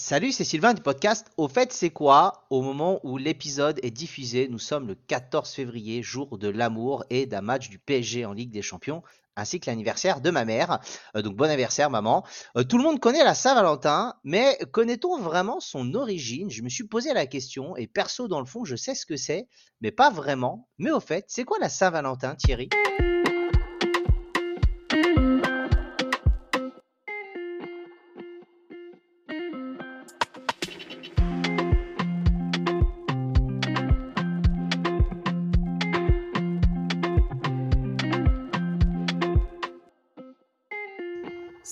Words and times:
Salut, 0.00 0.32
c'est 0.32 0.44
Sylvain 0.44 0.72
du 0.72 0.80
podcast 0.80 1.30
Au 1.36 1.46
fait, 1.46 1.74
c'est 1.74 1.90
quoi? 1.90 2.46
Au 2.48 2.62
moment 2.62 3.00
où 3.04 3.18
l'épisode 3.18 3.78
est 3.82 3.90
diffusé, 3.90 4.48
nous 4.48 4.58
sommes 4.58 4.88
le 4.88 4.94
14 4.94 5.52
février, 5.52 6.02
jour 6.02 6.38
de 6.38 6.48
l'amour 6.48 7.04
et 7.10 7.26
d'un 7.26 7.42
match 7.42 7.68
du 7.68 7.78
PSG 7.78 8.24
en 8.24 8.32
Ligue 8.32 8.50
des 8.50 8.62
Champions, 8.62 9.02
ainsi 9.36 9.60
que 9.60 9.70
l'anniversaire 9.70 10.22
de 10.22 10.30
ma 10.30 10.46
mère. 10.46 10.80
Euh, 11.16 11.22
donc 11.22 11.36
bon 11.36 11.44
anniversaire, 11.44 11.90
maman. 11.90 12.24
Euh, 12.56 12.64
tout 12.64 12.78
le 12.78 12.82
monde 12.82 12.98
connaît 12.98 13.22
la 13.22 13.34
Saint-Valentin, 13.34 14.14
mais 14.24 14.58
connaît-on 14.72 15.18
vraiment 15.18 15.60
son 15.60 15.92
origine? 15.92 16.50
Je 16.50 16.62
me 16.62 16.70
suis 16.70 16.84
posé 16.84 17.12
la 17.12 17.26
question 17.26 17.76
et 17.76 17.86
perso, 17.86 18.26
dans 18.26 18.40
le 18.40 18.46
fond, 18.46 18.64
je 18.64 18.76
sais 18.76 18.94
ce 18.94 19.04
que 19.04 19.16
c'est, 19.16 19.48
mais 19.82 19.92
pas 19.92 20.10
vraiment. 20.10 20.66
Mais 20.78 20.90
au 20.90 21.00
fait, 21.00 21.26
c'est 21.28 21.44
quoi 21.44 21.58
la 21.60 21.68
Saint-Valentin, 21.68 22.36
Thierry? 22.36 22.70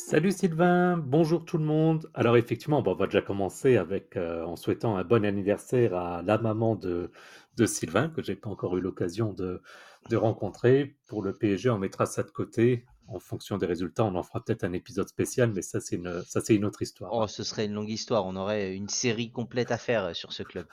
Salut 0.09 0.33
Sylvain, 0.33 0.97
bonjour 0.97 1.45
tout 1.45 1.59
le 1.59 1.65
monde. 1.65 2.11
Alors 2.15 2.39
effectivement, 2.39 2.79
on 2.85 2.95
va 2.95 3.05
déjà 3.05 3.21
commencer 3.21 3.77
avec 3.77 4.16
euh, 4.16 4.43
en 4.43 4.57
souhaitant 4.57 4.97
un 4.97 5.05
bon 5.05 5.23
anniversaire 5.23 5.95
à 5.95 6.23
la 6.23 6.39
maman 6.39 6.77
de, 6.77 7.11
de 7.59 7.66
Sylvain, 7.66 8.09
que 8.09 8.23
j'ai 8.23 8.35
pas 8.35 8.49
encore 8.49 8.75
eu 8.79 8.80
l'occasion 8.80 9.35
de, 9.35 9.61
de 10.09 10.16
rencontrer. 10.16 10.97
Pour 11.09 11.23
le 11.23 11.35
PSG, 11.35 11.69
on 11.69 11.77
mettra 11.77 12.07
ça 12.07 12.23
de 12.23 12.30
côté. 12.30 12.87
En 13.07 13.19
fonction 13.19 13.59
des 13.59 13.66
résultats, 13.66 14.05
on 14.05 14.15
en 14.15 14.23
fera 14.23 14.43
peut-être 14.43 14.65
un 14.65 14.73
épisode 14.73 15.09
spécial, 15.09 15.52
mais 15.55 15.61
ça 15.61 15.79
c'est 15.79 15.97
une, 15.97 16.23
ça 16.27 16.41
c'est 16.41 16.55
une 16.55 16.65
autre 16.65 16.80
histoire. 16.80 17.11
Oh, 17.13 17.27
ce 17.27 17.43
serait 17.43 17.66
une 17.66 17.75
longue 17.75 17.91
histoire. 17.91 18.25
On 18.25 18.37
aurait 18.37 18.75
une 18.75 18.88
série 18.88 19.30
complète 19.30 19.73
à 19.73 19.77
faire 19.79 20.05
euh, 20.07 20.15
sur 20.15 20.33
ce 20.33 20.43
club. 20.43 20.66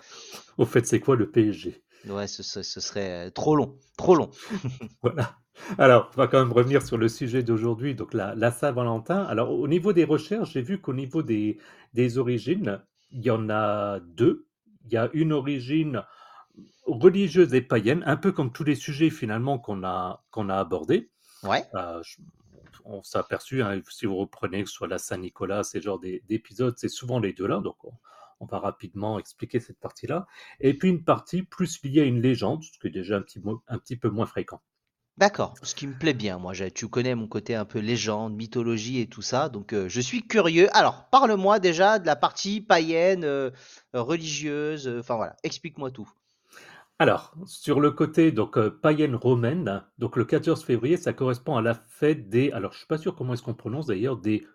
Au 0.57 0.65
fait, 0.65 0.87
c'est 0.87 1.01
quoi 1.01 1.17
le 1.17 1.29
PSG 1.29 1.83
Ouais, 2.07 2.27
ce, 2.27 2.41
ce- 2.41 2.63
ce 2.63 2.79
serait 2.79 3.27
euh, 3.27 3.31
trop 3.31 3.57
long, 3.57 3.77
trop 3.97 4.15
long. 4.15 4.31
Voilà. 5.01 5.35
Alors, 5.77 6.11
on 6.15 6.17
va 6.17 6.27
quand 6.27 6.39
même 6.39 6.51
revenir 6.51 6.81
sur 6.81 6.97
le 6.97 7.07
sujet 7.07 7.43
d'aujourd'hui, 7.43 7.95
donc 7.95 8.13
la, 8.13 8.35
la 8.35 8.51
Saint-Valentin. 8.51 9.23
Alors, 9.23 9.51
au 9.51 9.67
niveau 9.67 9.93
des 9.93 10.03
recherches, 10.03 10.51
j'ai 10.53 10.61
vu 10.61 10.79
qu'au 10.79 10.93
niveau 10.93 11.23
des, 11.23 11.57
des 11.93 12.17
origines, 12.17 12.81
il 13.11 13.21
y 13.23 13.31
en 13.31 13.49
a 13.49 13.99
deux. 13.99 14.47
Il 14.85 14.93
y 14.93 14.97
a 14.97 15.09
une 15.13 15.31
origine 15.33 16.03
religieuse 16.85 17.53
et 17.53 17.61
païenne, 17.61 18.03
un 18.05 18.17
peu 18.17 18.31
comme 18.31 18.51
tous 18.53 18.63
les 18.63 18.75
sujets 18.75 19.09
finalement 19.09 19.59
qu'on 19.59 19.83
a, 19.83 20.23
qu'on 20.31 20.49
a 20.49 20.57
abordés. 20.57 21.11
Ouais, 21.43 21.65
Euh, 21.75 22.01
je- 22.03 22.17
on 22.85 23.03
s'est 23.03 23.17
aperçu, 23.19 23.63
hein, 23.63 23.81
si 23.89 24.05
vous 24.05 24.17
reprenez 24.17 24.63
que 24.63 24.69
ce 24.69 24.75
soit 24.75 24.87
la 24.87 24.97
Saint-Nicolas, 24.99 25.63
ces 25.63 25.81
genres 25.81 25.99
d'é- 25.99 26.23
d'épisodes, 26.29 26.75
c'est 26.77 26.89
souvent 26.89 27.19
les 27.19 27.33
deux 27.33 27.47
là, 27.47 27.59
donc 27.61 27.83
on, 27.85 27.93
on 28.41 28.45
va 28.45 28.59
rapidement 28.59 29.19
expliquer 29.19 29.59
cette 29.59 29.79
partie-là. 29.79 30.27
Et 30.59 30.75
puis 30.77 30.89
une 30.89 31.03
partie 31.03 31.43
plus 31.43 31.83
liée 31.83 32.01
à 32.01 32.05
une 32.05 32.21
légende, 32.21 32.63
ce 32.63 32.79
qui 32.79 32.87
est 32.87 32.91
déjà 32.91 33.17
un 33.17 33.21
petit, 33.21 33.41
un 33.67 33.79
petit 33.79 33.97
peu 33.97 34.09
moins 34.09 34.25
fréquent. 34.27 34.61
D'accord. 35.17 35.53
Ce 35.61 35.75
qui 35.75 35.87
me 35.87 35.97
plaît 35.97 36.13
bien, 36.13 36.37
moi. 36.37 36.53
Tu 36.73 36.87
connais 36.87 37.15
mon 37.15 37.27
côté 37.27 37.55
un 37.55 37.65
peu 37.65 37.79
légende, 37.79 38.35
mythologie 38.35 38.99
et 39.01 39.07
tout 39.07 39.21
ça, 39.21 39.49
donc 39.49 39.73
euh, 39.73 39.89
je 39.89 40.01
suis 40.01 40.27
curieux. 40.27 40.67
Alors, 40.75 41.09
parle-moi 41.09 41.59
déjà 41.59 41.99
de 41.99 42.05
la 42.05 42.15
partie 42.15 42.61
païenne, 42.61 43.23
euh, 43.23 43.51
religieuse. 43.93 44.87
euh, 44.87 44.99
Enfin 44.99 45.15
voilà, 45.15 45.35
explique-moi 45.43 45.91
tout. 45.91 46.09
Alors, 46.99 47.33
sur 47.45 47.79
le 47.81 47.91
côté 47.91 48.31
donc 48.31 48.57
païenne 48.69 49.15
romaine, 49.15 49.83
donc 49.97 50.15
le 50.17 50.25
14 50.25 50.63
février, 50.63 50.97
ça 50.97 51.13
correspond 51.13 51.55
à 51.57 51.61
la 51.61 51.73
fête 51.73 52.29
des. 52.29 52.51
Alors, 52.51 52.71
je 52.73 52.77
suis 52.79 52.87
pas 52.87 52.97
sûr 52.97 53.15
comment 53.15 53.33
est-ce 53.33 53.41
qu'on 53.43 53.53
prononce 53.53 53.87
d'ailleurs 53.87 54.17
des. 54.17 54.45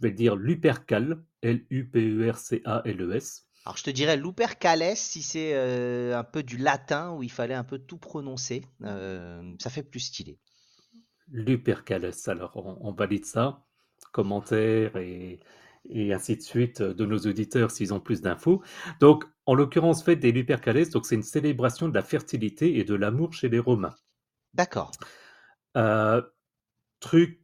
Je 0.00 0.08
vais 0.08 0.12
dire 0.12 0.36
Lupercales, 0.36 1.22
L-U-P-E-R-C-A-L-E-S. 1.42 3.46
Alors, 3.66 3.76
je 3.76 3.82
te 3.82 3.90
dirais 3.90 4.16
Lupercales 4.16 4.96
si 4.96 5.22
c'est 5.22 5.50
euh, 5.54 6.16
un 6.16 6.22
peu 6.22 6.44
du 6.44 6.56
latin 6.56 7.10
où 7.10 7.24
il 7.24 7.32
fallait 7.32 7.52
un 7.52 7.64
peu 7.64 7.80
tout 7.80 7.98
prononcer. 7.98 8.64
Euh, 8.82 9.42
ça 9.58 9.70
fait 9.70 9.82
plus 9.82 9.98
stylé. 9.98 10.38
Lupercales. 11.32 12.12
Alors, 12.28 12.52
on, 12.54 12.78
on 12.80 12.92
valide 12.92 13.24
ça. 13.24 13.66
Commentaires 14.12 14.96
et, 14.96 15.40
et 15.84 16.14
ainsi 16.14 16.36
de 16.36 16.42
suite 16.42 16.80
euh, 16.80 16.94
de 16.94 17.04
nos 17.04 17.18
auditeurs 17.18 17.72
s'ils 17.72 17.92
ont 17.92 17.98
plus 17.98 18.22
d'infos. 18.22 18.62
Donc, 19.00 19.24
en 19.46 19.54
l'occurrence, 19.54 20.04
fête 20.04 20.20
des 20.20 20.30
Lupercales, 20.30 20.88
donc 20.90 21.04
c'est 21.04 21.16
une 21.16 21.24
célébration 21.24 21.88
de 21.88 21.94
la 21.94 22.02
fertilité 22.02 22.78
et 22.78 22.84
de 22.84 22.94
l'amour 22.94 23.32
chez 23.32 23.48
les 23.48 23.58
Romains. 23.58 23.96
D'accord. 24.54 24.92
Euh, 25.76 26.22
truc 27.00 27.40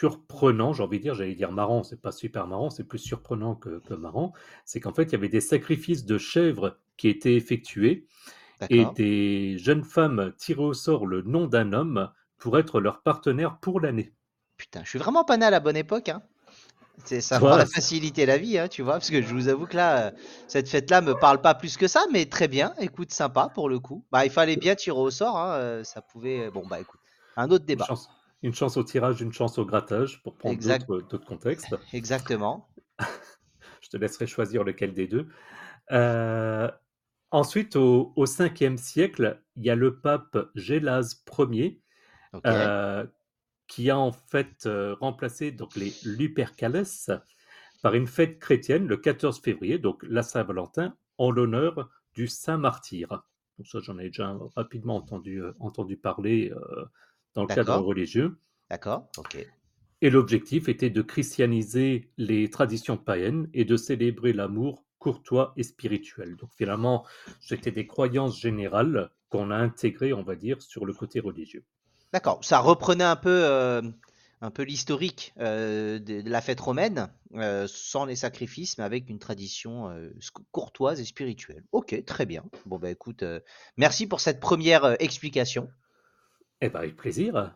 surprenant, 0.00 0.72
j'ai 0.72 0.82
envie 0.82 0.98
de 0.98 1.02
dire, 1.04 1.14
j'allais 1.14 1.34
dire 1.34 1.52
marrant, 1.52 1.82
c'est 1.82 2.00
pas 2.00 2.12
super 2.12 2.46
marrant, 2.46 2.70
c'est 2.70 2.84
plus 2.88 2.98
surprenant 2.98 3.54
que, 3.54 3.80
que 3.80 3.94
marrant, 3.94 4.32
c'est 4.64 4.80
qu'en 4.80 4.92
fait, 4.94 5.04
il 5.04 5.12
y 5.12 5.14
avait 5.16 5.28
des 5.28 5.40
sacrifices 5.40 6.04
de 6.06 6.18
chèvres 6.18 6.78
qui 6.96 7.08
étaient 7.08 7.34
effectués 7.36 8.06
et 8.70 8.86
des 8.86 9.58
jeunes 9.58 9.84
femmes 9.84 10.32
tiraient 10.38 10.62
au 10.62 10.74
sort 10.74 11.06
le 11.06 11.22
nom 11.22 11.46
d'un 11.46 11.72
homme 11.74 12.10
pour 12.38 12.58
être 12.58 12.80
leur 12.80 13.02
partenaire 13.02 13.58
pour 13.60 13.80
l'année. 13.80 14.14
Putain, 14.56 14.82
je 14.84 14.90
suis 14.90 14.98
vraiment 14.98 15.24
pas 15.24 15.36
né 15.36 15.46
à 15.46 15.50
la 15.50 15.60
bonne 15.60 15.76
époque, 15.76 16.08
hein. 16.08 16.22
C'est, 17.04 17.20
ça 17.22 17.38
Toi, 17.38 17.52
va 17.56 17.66
c'est- 17.66 17.74
faciliter 17.74 18.26
la 18.26 18.38
vie, 18.38 18.58
hein, 18.58 18.68
tu 18.68 18.82
vois, 18.82 18.94
parce 18.94 19.10
que 19.10 19.22
je 19.22 19.34
vous 19.34 19.48
avoue 19.48 19.66
que 19.66 19.76
là, 19.76 20.08
euh, 20.08 20.12
cette 20.48 20.68
fête-là 20.68 21.02
me 21.02 21.14
parle 21.18 21.40
pas 21.42 21.54
plus 21.54 21.76
que 21.78 21.88
ça, 21.88 22.04
mais 22.12 22.26
très 22.26 22.48
bien, 22.48 22.74
écoute, 22.78 23.12
sympa 23.12 23.50
pour 23.54 23.68
le 23.70 23.80
coup. 23.80 24.06
Bah, 24.12 24.26
il 24.26 24.32
fallait 24.32 24.56
bien 24.56 24.74
tirer 24.76 24.98
au 24.98 25.10
sort, 25.10 25.38
hein, 25.38 25.54
euh, 25.56 25.84
ça 25.84 26.02
pouvait. 26.02 26.50
Bon, 26.50 26.66
bah, 26.66 26.80
écoute, 26.80 27.00
un 27.36 27.50
autre 27.50 27.66
débat. 27.66 27.88
chance, 27.88 28.08
une 28.42 28.54
chance 28.54 28.76
au 28.76 28.84
tirage, 28.84 29.20
une 29.20 29.32
chance 29.32 29.58
au 29.58 29.64
grattage, 29.64 30.22
pour 30.22 30.36
prendre 30.36 30.58
d'autres 30.86 31.26
contextes. 31.26 31.74
exactement. 31.92 32.68
Je 33.80 33.88
te 33.88 33.96
laisserai 33.96 34.26
choisir 34.26 34.64
lequel 34.64 34.94
des 34.94 35.06
deux. 35.06 35.28
Euh, 35.92 36.70
ensuite, 37.30 37.76
au, 37.76 38.12
au 38.16 38.24
5e 38.24 38.76
siècle, 38.76 39.42
il 39.56 39.64
y 39.64 39.70
a 39.70 39.74
le 39.74 40.00
pape 40.00 40.36
Gélase 40.54 41.24
Ier 41.38 41.80
euh, 42.46 43.06
qui 43.66 43.90
a 43.90 43.98
en 43.98 44.12
fait 44.12 44.66
euh, 44.66 44.94
remplacé 45.00 45.50
donc 45.52 45.76
les 45.76 45.92
Lupercales 46.04 46.84
par 47.82 47.94
une 47.94 48.06
fête 48.06 48.38
chrétienne 48.38 48.86
le 48.86 48.96
14 48.96 49.40
février, 49.40 49.78
donc 49.78 50.02
la 50.08 50.22
Saint-Valentin, 50.22 50.94
en 51.18 51.30
l'honneur 51.30 51.90
du 52.14 52.26
Saint 52.26 52.58
Martyr. 52.58 53.08
Donc 53.58 53.66
ça, 53.66 53.78
j'en 53.80 53.98
ai 53.98 54.06
déjà 54.06 54.36
rapidement 54.56 54.96
entendu, 54.96 55.42
entendu 55.60 55.96
parler 55.96 56.52
dans 57.34 57.42
le 57.42 57.54
cadre 57.54 57.78
religieux. 57.78 58.38
d'accord, 58.68 59.08
ok. 59.18 59.46
Et 60.02 60.08
l'objectif 60.08 60.68
était 60.68 60.90
de 60.90 61.02
christianiser 61.02 62.10
les 62.16 62.48
traditions 62.48 62.96
païennes 62.96 63.48
et 63.52 63.64
de 63.64 63.76
célébrer 63.76 64.32
l'amour 64.32 64.84
courtois 64.98 65.52
et 65.56 65.62
spirituel. 65.62 66.36
Donc 66.36 66.50
finalement, 66.56 67.04
c'était 67.40 67.72
des 67.72 67.86
croyances 67.86 68.38
générales 68.38 69.10
qu'on 69.28 69.50
a 69.50 69.56
intégrées, 69.56 70.12
on 70.12 70.22
va 70.22 70.36
dire, 70.36 70.62
sur 70.62 70.86
le 70.86 70.92
côté 70.92 71.20
religieux. 71.20 71.64
D'accord. 72.12 72.38
Ça 72.42 72.58
reprenait 72.58 73.04
un 73.04 73.16
peu, 73.16 73.44
euh, 73.44 73.82
un 74.40 74.50
peu 74.50 74.62
l'historique 74.62 75.32
euh, 75.38 75.98
de, 75.98 76.22
de 76.22 76.30
la 76.30 76.40
fête 76.40 76.60
romaine, 76.60 77.08
euh, 77.34 77.66
sans 77.68 78.04
les 78.04 78.16
sacrifices, 78.16 78.78
mais 78.78 78.84
avec 78.84 79.08
une 79.08 79.18
tradition 79.18 79.90
courtoise 80.50 81.00
et 81.00 81.04
spirituelle. 81.04 81.64
Ok, 81.72 82.04
très 82.04 82.26
bien. 82.26 82.44
Bon, 82.66 82.78
bah 82.78 82.90
écoute, 82.90 83.24
merci 83.76 84.06
pour 84.06 84.20
cette 84.20 84.40
première 84.40 84.96
explication. 85.00 85.68
Eh 86.60 86.68
bien, 86.68 86.80
avec 86.80 86.96
plaisir. 86.96 87.54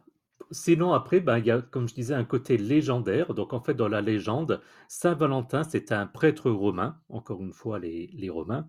Sinon, 0.50 0.92
après, 0.92 1.20
ben, 1.20 1.38
il 1.38 1.46
y 1.46 1.50
a, 1.50 1.60
comme 1.60 1.88
je 1.88 1.94
disais, 1.94 2.14
un 2.14 2.24
côté 2.24 2.56
légendaire. 2.56 3.34
Donc, 3.34 3.52
en 3.52 3.60
fait, 3.60 3.74
dans 3.74 3.88
la 3.88 4.00
légende, 4.00 4.60
Saint 4.88 5.14
Valentin, 5.14 5.64
c'est 5.64 5.92
un 5.92 6.06
prêtre 6.06 6.50
romain, 6.50 7.00
encore 7.08 7.42
une 7.42 7.52
fois, 7.52 7.78
les, 7.78 8.08
les 8.14 8.30
Romains, 8.30 8.68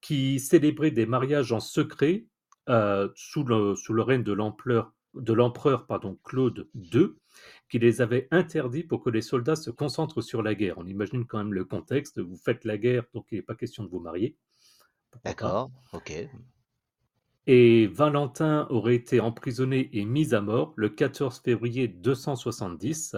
qui 0.00 0.38
célébrait 0.38 0.90
des 0.90 1.06
mariages 1.06 1.52
en 1.52 1.60
secret 1.60 2.26
euh, 2.68 3.08
sous 3.14 3.44
le, 3.44 3.74
sous 3.76 3.92
le 3.92 4.02
règne 4.02 4.22
de 4.22 4.32
l'empereur, 4.32 4.92
Claude 6.24 6.68
II, 6.74 7.08
qui 7.68 7.78
les 7.78 8.00
avait 8.00 8.28
interdits 8.30 8.84
pour 8.84 9.02
que 9.02 9.10
les 9.10 9.22
soldats 9.22 9.56
se 9.56 9.70
concentrent 9.70 10.22
sur 10.22 10.42
la 10.42 10.54
guerre. 10.54 10.78
On 10.78 10.86
imagine 10.86 11.26
quand 11.26 11.38
même 11.38 11.52
le 11.52 11.64
contexte. 11.64 12.20
Vous 12.20 12.36
faites 12.36 12.64
la 12.64 12.78
guerre, 12.78 13.04
donc 13.12 13.26
il 13.30 13.36
n'est 13.36 13.42
pas 13.42 13.54
question 13.54 13.84
de 13.84 13.88
vous 13.88 14.00
marier. 14.00 14.36
D'accord, 15.24 15.70
ok. 15.92 16.28
Et 17.46 17.86
Valentin 17.88 18.66
aurait 18.70 18.94
été 18.94 19.20
emprisonné 19.20 19.90
et 19.92 20.04
mis 20.04 20.34
à 20.34 20.40
mort 20.40 20.72
le 20.76 20.88
14 20.88 21.40
février 21.44 21.88
270, 21.88 23.16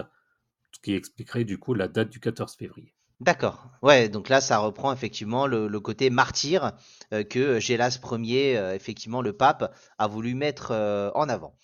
ce 0.71 0.79
qui 0.81 0.93
expliquerait 0.93 1.45
du 1.45 1.57
coup 1.57 1.73
la 1.73 1.87
date 1.87 2.09
du 2.09 2.19
14 2.19 2.55
février. 2.55 2.93
D'accord. 3.19 3.67
Ouais, 3.81 4.09
donc 4.09 4.29
là, 4.29 4.41
ça 4.41 4.59
reprend 4.59 4.93
effectivement 4.93 5.47
le, 5.47 5.79
côté 5.79 6.09
martyr 6.11 6.73
euh, 7.13 7.23
que 7.23 7.59
Gélas 7.59 7.99
Ier, 8.11 8.57
euh, 8.57 8.75
effectivement, 8.75 9.23
le 9.23 9.33
pape, 9.33 9.73
a 9.97 10.07
voulu 10.07 10.35
mettre 10.35 10.69
euh, 10.71 11.09
en 11.15 11.27
avant. 11.27 11.57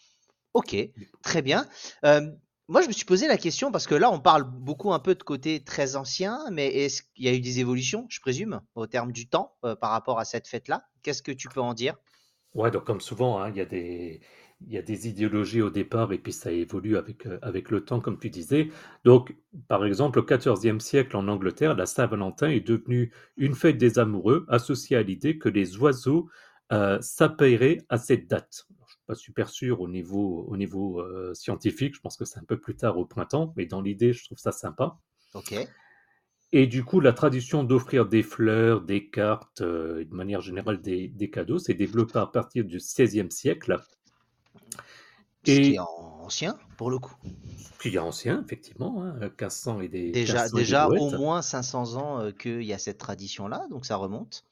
Ok, 0.53 0.75
très 1.21 1.41
bien. 1.41 1.67
Moi, 2.69 2.81
je 2.81 2.87
me 2.87 2.93
suis 2.93 3.05
posé 3.05 3.27
la 3.27 3.37
question 3.37 3.71
parce 3.71 3.87
que 3.87 3.95
là, 3.95 4.09
on 4.09 4.19
parle 4.19 4.43
beaucoup 4.43 4.93
un 4.93 4.99
peu 4.99 5.15
de 5.15 5.23
côté 5.23 5.63
très 5.63 5.95
ancien, 5.95 6.39
mais 6.51 6.67
est-ce 6.67 7.03
qu'il 7.03 7.25
y 7.25 7.27
a 7.27 7.33
eu 7.33 7.41
des 7.41 7.59
évolutions, 7.59 8.05
je 8.09 8.19
présume, 8.21 8.61
au 8.75 8.87
terme 8.87 9.11
du 9.11 9.27
temps 9.27 9.57
par 9.61 9.89
rapport 9.89 10.19
à 10.19 10.25
cette 10.25 10.47
fête-là? 10.47 10.85
Qu'est-ce 11.01 11.21
que 11.21 11.31
tu 11.31 11.49
peux 11.49 11.59
en 11.59 11.73
dire? 11.73 11.95
Ouais, 12.53 12.71
donc 12.71 12.85
comme 12.85 13.01
souvent, 13.01 13.39
hein, 13.41 13.49
il 13.49 13.57
y 13.57 13.61
a 13.61 13.65
des, 13.65 14.21
il 14.61 14.73
y 14.73 14.77
a 14.77 14.81
des 14.81 15.07
idéologies 15.07 15.61
au 15.61 15.69
départ 15.69 16.13
et 16.13 16.17
puis 16.17 16.31
ça 16.31 16.51
évolue 16.51 16.97
avec, 16.97 17.25
euh, 17.25 17.39
avec 17.41 17.71
le 17.71 17.83
temps, 17.83 17.99
comme 17.99 18.19
tu 18.19 18.29
disais. 18.29 18.69
Donc, 19.03 19.35
par 19.67 19.85
exemple, 19.85 20.19
au 20.19 20.23
XIVe 20.23 20.79
siècle 20.79 21.17
en 21.17 21.27
Angleterre, 21.27 21.75
la 21.75 21.85
Saint-Valentin 21.85 22.49
est 22.49 22.65
devenue 22.65 23.11
une 23.37 23.55
fête 23.55 23.77
des 23.77 23.99
amoureux 23.99 24.45
associée 24.49 24.97
à 24.97 25.03
l'idée 25.03 25.37
que 25.37 25.49
les 25.49 25.77
oiseaux 25.77 26.29
euh, 26.71 26.99
à 27.89 27.97
cette 27.97 28.27
date. 28.27 28.65
je 28.69 28.83
ne 28.83 28.87
suis 28.87 29.01
pas 29.05 29.15
super 29.15 29.49
sûr 29.49 29.81
au 29.81 29.87
niveau, 29.87 30.45
au 30.47 30.57
niveau 30.57 31.01
euh, 31.01 31.33
scientifique, 31.33 31.95
je 31.95 32.01
pense 32.01 32.17
que 32.17 32.25
c'est 32.25 32.39
un 32.39 32.45
peu 32.45 32.59
plus 32.59 32.75
tard 32.75 32.97
au 32.97 33.05
printemps, 33.05 33.53
mais 33.57 33.65
dans 33.65 33.81
l'idée, 33.81 34.13
je 34.13 34.23
trouve 34.23 34.37
ça 34.37 34.51
sympa. 34.51 34.97
Ok. 35.33 35.55
Et 36.55 36.67
du 36.67 36.83
coup, 36.85 36.99
la 36.99 37.13
tradition 37.13 37.63
d'offrir 37.63 38.05
des 38.05 38.21
fleurs, 38.21 38.81
des 38.81 39.09
cartes, 39.09 39.61
euh, 39.61 40.05
de 40.05 40.13
manière 40.13 40.39
générale 40.39 40.79
des, 40.81 41.07
des 41.07 41.31
cadeaux, 41.31 41.57
s'est 41.57 41.73
développée 41.73 42.19
à 42.19 42.27
partir 42.27 42.63
du 42.63 42.77
XVIe 42.77 43.31
siècle. 43.31 43.81
Ce 45.45 45.51
qui 45.51 45.73
est 45.73 45.79
ancien, 45.79 46.55
pour 46.77 46.91
le 46.91 46.99
coup. 46.99 47.15
Ce 47.57 47.79
qui 47.79 47.95
est 47.95 47.97
ancien, 47.97 48.43
effectivement, 48.45 49.03
hein, 49.03 49.15
1500 49.19 49.81
et 49.81 49.87
des. 49.87 50.11
Déjà, 50.11 50.47
déjà 50.47 50.87
au 50.87 51.09
moins 51.09 51.41
500 51.41 51.95
ans 51.95 52.19
euh, 52.19 52.31
qu'il 52.31 52.61
y 52.61 52.71
a 52.71 52.77
cette 52.77 52.99
tradition-là, 52.99 53.65
donc 53.71 53.87
ça 53.87 53.95
remonte. 53.95 54.45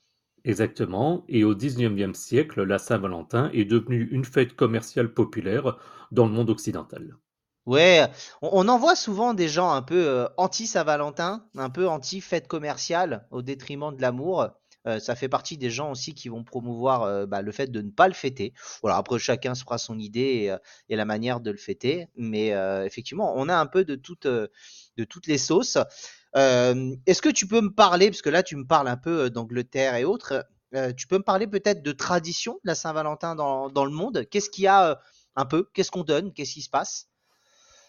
Exactement. 0.44 1.24
Et 1.30 1.44
au 1.44 1.56
XIXe 1.56 2.18
siècle, 2.18 2.64
la 2.64 2.80
Saint-Valentin 2.80 3.52
est 3.54 3.66
devenue 3.66 4.10
une 4.12 4.26
fête 4.26 4.56
commerciale 4.56 5.14
populaire 5.14 5.78
dans 6.12 6.26
le 6.26 6.32
monde 6.32 6.50
occidental. 6.50 7.16
Ouais, 7.68 8.08
on, 8.42 8.68
en 8.68 8.80
voit 8.80 8.96
souvent 8.96 9.36
des 9.36 9.48
gens 9.48 9.72
un 9.72 9.84
peu 9.84 10.08
euh, 10.08 10.28
anti-Saint-Valentin, 10.38 11.46
un 11.56 11.70
peu 11.70 11.88
anti-fête 11.88 12.48
commerciale 12.48 13.28
au 13.30 13.44
détriment 13.44 13.96
de 13.96 14.02
l'amour. 14.02 14.50
Euh, 14.88 15.00
ça 15.00 15.16
fait 15.16 15.30
partie 15.30 15.58
des 15.58 15.70
gens 15.70 15.92
aussi 15.92 16.16
qui 16.16 16.28
vont 16.28 16.44
promouvoir 16.44 17.04
euh, 17.04 17.28
bah, 17.28 17.44
le 17.44 17.52
fait 17.52 17.68
de 17.68 17.82
ne 17.82 17.92
pas 17.92 18.08
le 18.08 18.16
fêter. 18.16 18.54
Voilà, 18.82 18.98
après 18.98 19.20
chacun 19.20 19.54
se 19.54 19.64
fera 19.64 19.78
son 19.78 20.00
idée 20.00 20.58
et, 20.90 20.96
la 20.96 21.06
manière 21.06 21.40
de 21.40 21.52
le 21.52 21.58
fêter, 21.58 22.08
mais 22.16 22.48
effectivement, 22.86 23.34
on 23.38 23.48
a 23.48 23.56
un 23.56 23.68
peu 23.68 23.86
de 23.86 23.96
toutes, 23.96 24.26
les 25.28 25.38
sauces. 25.38 25.78
Est-ce 26.36 27.22
que 27.22 27.30
tu 27.30 27.48
peux 27.48 27.62
me 27.62 27.74
parler, 27.74 28.10
parce 28.10 28.24
que 28.24 28.30
là 28.30 28.42
tu 28.42 28.56
me 28.56 28.66
parles 28.66 28.88
un 28.88 28.98
peu 28.98 29.30
d'Angleterre 29.30 29.96
et 29.96 30.04
autres, 30.04 30.48
tu 30.98 31.06
peux 31.08 31.18
me 31.18 31.24
parler 31.24 31.46
peut-être 31.48 31.84
de 31.84 31.92
tradition 31.92 32.54
de 32.64 32.70
la 32.70 32.76
Saint-Valentin 32.76 33.36
dans, 33.36 33.70
dans, 33.70 33.86
le 33.86 33.92
monde? 33.92 34.26
Qu'est-ce 34.32 34.50
qu'il 34.50 34.64
y 34.64 34.68
a 34.68 35.00
un 35.36 35.46
peu? 35.46 35.70
Qu'est-ce 35.74 35.92
qu'on 35.92 36.04
donne? 36.04 36.34
Qu'est-ce 36.34 36.54
qui 36.54 36.62
se 36.64 36.70
passe? 36.70 37.12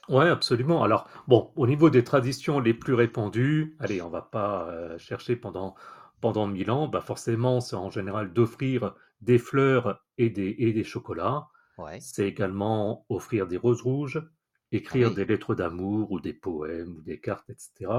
Ouais, 0.09 0.29
absolument. 0.29 0.83
Alors, 0.83 1.09
bon, 1.29 1.53
au 1.55 1.67
niveau 1.67 1.89
des 1.89 2.03
traditions 2.03 2.59
les 2.59 2.75
plus 2.75 2.95
répandues, 2.95 3.77
allez, 3.79 4.03
on 4.03 4.11
va 4.11 4.23
pas 4.23 4.69
euh, 4.69 4.99
chercher 4.99 5.37
pendant, 5.37 5.75
pendant 6.21 6.47
mille 6.47 6.71
ans, 6.71 6.89
bah 6.89 7.01
forcément, 7.01 7.61
c'est 7.61 7.77
en 7.77 7.91
général 7.91 8.33
d'offrir 8.33 8.95
des 9.21 9.39
fleurs 9.39 10.03
et 10.19 10.29
des, 10.29 10.57
et 10.59 10.73
des 10.73 10.85
chocolats. 10.85 11.49
Ouais. 11.79 11.99
C'est 12.01 12.27
également 12.27 13.07
offrir 13.09 13.47
des 13.47 13.57
roses 13.57 13.83
rouges, 13.83 14.21
écrire 14.73 15.15
des 15.15 15.25
lettres 15.25 15.55
d'amour 15.55 16.11
ou 16.11 16.21
des 16.21 16.35
poèmes 16.35 16.97
ou 16.97 17.03
des 17.03 17.21
cartes, 17.21 17.49
etc. 17.49 17.91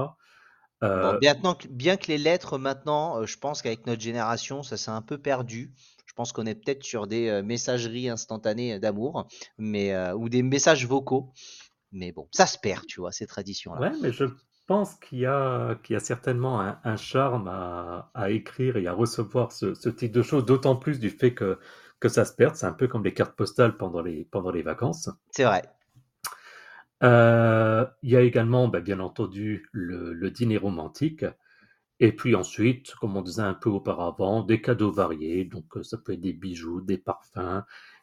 Euh, 0.82 1.18
bien 1.18 1.96
que 1.96 2.08
les 2.08 2.18
lettres 2.18 2.58
maintenant, 2.58 3.20
euh, 3.20 3.26
je 3.26 3.38
pense 3.38 3.62
qu'avec 3.62 3.86
notre 3.86 4.02
génération, 4.02 4.62
ça 4.62 4.76
s'est 4.76 4.90
un 4.90 5.00
peu 5.00 5.16
perdu. 5.16 5.72
Je 6.04 6.12
pense 6.12 6.32
qu'on 6.32 6.46
est 6.46 6.54
peut-être 6.54 6.84
sur 6.84 7.06
des 7.06 7.42
messageries 7.42 8.08
instantanées 8.08 8.78
d'amour, 8.78 9.26
mais 9.58 9.92
ou 10.12 10.28
des 10.28 10.44
messages 10.44 10.86
vocaux. 10.86 11.32
Mais 11.94 12.10
bon, 12.10 12.28
ça 12.32 12.46
se 12.46 12.58
perd, 12.58 12.84
tu 12.86 13.00
vois, 13.00 13.12
ces 13.12 13.26
traditions-là. 13.26 13.80
Ouais, 13.80 13.96
mais 14.02 14.12
je 14.12 14.24
pense 14.66 14.96
qu'il 14.96 15.20
y 15.20 15.26
a, 15.26 15.76
qu'il 15.76 15.94
y 15.94 15.96
a 15.96 16.00
certainement 16.00 16.60
un, 16.60 16.96
charme 16.96 17.48
à, 17.48 18.30
écrire 18.30 18.76
et 18.76 18.86
à 18.88 18.92
recevoir 18.92 19.52
ce, 19.52 19.88
type 19.88 20.10
de 20.12 20.22
choses, 20.22 20.44
d'autant 20.44 20.74
plus 20.74 20.98
du 20.98 21.08
fait 21.08 21.34
que, 21.34 21.58
que 22.00 22.08
ça 22.08 22.24
se 22.24 22.34
perd. 22.34 22.56
C'est 22.56 22.66
un 22.66 22.72
peu 22.72 22.88
comme 22.88 23.04
les 23.04 23.14
cartes 23.14 23.36
postales 23.36 23.76
pendant 23.76 24.02
les, 24.02 24.24
pendant 24.24 24.50
les 24.50 24.62
vacances. 24.62 25.08
C'est 25.30 25.44
vrai. 25.44 25.62
Euh, 27.04 27.86
il 28.02 28.10
y 28.10 28.16
a 28.16 28.22
également, 28.22 28.66
bah, 28.66 28.80
bien 28.80 28.98
entendu, 28.98 29.68
le, 29.72 30.30
dîner 30.30 30.56
romantique. 30.56 31.24
Et 32.00 32.10
puis 32.10 32.34
ensuite, 32.34 32.92
comme 32.96 33.16
on 33.16 33.22
disait 33.22 33.42
un 33.42 33.54
peu 33.54 33.70
auparavant, 33.70 34.42
des 34.42 34.60
cadeaux 34.60 34.90
variés. 34.90 35.44
Donc, 35.44 35.76
euh, 35.76 35.84
ça 35.84 35.96
peut 35.98 36.12
être 36.14 36.20
des 36.20 36.32
bijoux, 36.32 36.80
des 36.80 36.98
parfums, 36.98 37.62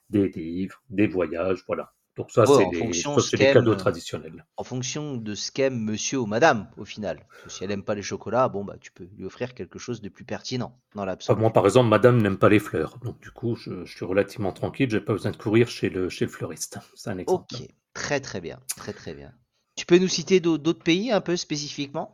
des 0.10 0.30
livres, 0.30 0.82
des 0.90 1.08
voyages, 1.08 1.64
voilà. 1.68 1.94
Donc 2.18 2.30
ça, 2.32 2.46
c'est 2.46 3.38
des, 3.38 3.54
cadeaux 3.54 3.76
traditionnels. 3.76 4.46
En 4.58 4.64
fonction 4.64 5.16
de 5.16 5.34
ce 5.34 5.52
qu'aime 5.52 5.80
monsieur 5.80 6.20
ou 6.20 6.26
madame, 6.26 6.70
au 6.78 6.84
final. 6.84 7.26
si 7.48 7.64
elle 7.64 7.72
aime 7.72 7.84
pas 7.84 7.96
les 7.96 8.02
chocolats, 8.02 8.50
bon, 8.50 8.66
bah, 8.66 8.76
tu 8.80 8.92
peux 8.92 9.08
lui 9.16 9.24
offrir 9.24 9.54
quelque 9.54 9.80
chose 9.80 10.02
de 10.02 10.10
plus 10.10 10.26
pertinent 10.26 10.78
dans 10.94 11.06
l'absolu. 11.06 11.40
Moi, 11.40 11.54
par 11.54 11.66
exemple, 11.66 11.90
madame 11.90 12.22
n'aime 12.22 12.38
pas 12.38 12.50
les 12.50 12.60
fleurs. 12.60 12.98
Donc 13.04 13.20
du 13.22 13.32
coup, 13.32 13.56
je, 13.56 13.86
suis 13.86 14.06
relativement 14.06 14.52
tranquille, 14.52 14.90
j'ai 14.90 15.00
pas 15.00 15.14
besoin 15.14 15.32
de 15.32 15.38
courir 15.38 15.70
chez 15.70 15.90
le, 15.90 16.10
chez 16.10 16.26
le 16.26 16.32
fleuriste. 16.32 16.80
C'est 16.96 17.10
un 17.10 17.18
exemple. 17.18 17.46
Ok, 17.54 17.68
très 17.94 18.20
très 18.20 18.42
bien, 18.42 18.60
très 18.76 18.94
très 18.94 19.14
bien. 19.14 19.32
Tu 19.76 19.86
peux 19.86 19.98
nous 19.98 20.10
citer 20.10 20.42
d'autres 20.42 20.84
pays 20.84 21.12
un 21.12 21.22
peu 21.22 21.38
spécifiquement? 21.38 22.14